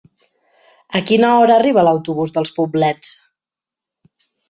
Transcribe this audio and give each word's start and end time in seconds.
A 0.99 1.01
quina 1.09 1.29
hora 1.43 1.55
arriba 1.59 1.85
l'autobús 1.89 2.35
dels 2.39 2.57
Poblets? 2.59 3.15